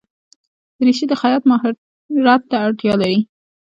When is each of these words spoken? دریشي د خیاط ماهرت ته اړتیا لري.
دریشي 0.79 1.05
د 1.09 1.13
خیاط 1.21 1.43
ماهرت 1.49 2.41
ته 2.49 2.55
اړتیا 2.65 2.93
لري. 3.01 3.19